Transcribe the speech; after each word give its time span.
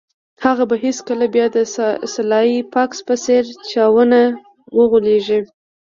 هغه 0.43 0.63
به 0.69 0.75
هیڅکله 0.85 1.25
بیا 1.33 1.45
د 1.55 1.57
سلای 2.13 2.51
فاکس 2.73 2.99
په 3.07 3.15
څیر 3.23 3.43
چا 3.71 3.83
ونه 3.93 4.21
غولیږي 4.91 5.39